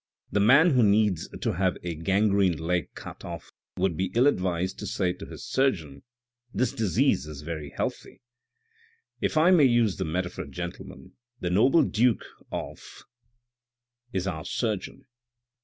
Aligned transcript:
The 0.31 0.39
man 0.39 0.71
who 0.71 0.81
needs 0.81 1.29
to 1.29 1.51
have 1.53 1.77
a 1.83 1.93
gangrened 1.93 2.59
leg 2.59 2.91
cut 2.95 3.23
off 3.23 3.51
would 3.77 3.95
be 3.95 4.11
ill 4.15 4.25
advised 4.25 4.79
to 4.79 4.87
say 4.87 5.13
to 5.13 5.27
his 5.27 5.45
surgeon,' 5.47 6.01
this 6.55 6.71
disease 6.71 7.27
is 7.27 7.43
very 7.43 7.69
healthy.' 7.69 8.19
If 9.19 9.37
I 9.37 9.51
may 9.51 9.65
use 9.65 9.97
the 9.97 10.05
metaphor, 10.05 10.45
gentlemen, 10.45 11.11
the 11.39 11.51
noble 11.51 11.83
duke 11.83 12.25
of 12.51 13.03
is 14.11 14.25
our 14.25 14.43
surgeon." 14.43 15.05